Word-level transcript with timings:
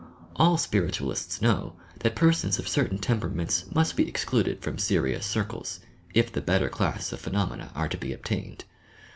All 0.35 0.57
Spiritualists 0.57 1.43
know 1.43 1.75
that 1.99 2.15
persons 2.15 2.57
of 2.57 2.67
certain 2.67 2.97
tempera 2.97 3.29
ments 3.29 3.65
must 3.71 3.95
be 3.95 4.09
excluded 4.09 4.59
from 4.63 4.79
serious 4.79 5.27
circles, 5.27 5.79
if 6.15 6.31
the 6.31 6.41
better 6.41 6.69
class 6.69 7.11
of 7.13 7.19
phenomena 7.21 7.71
are 7.75 7.89
to 7.89 7.97
be 7.99 8.11
obtained. 8.11 8.65